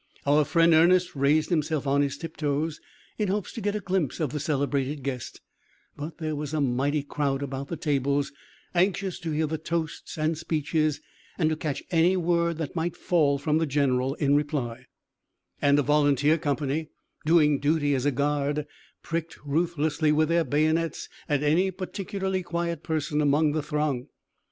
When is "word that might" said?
12.17-12.97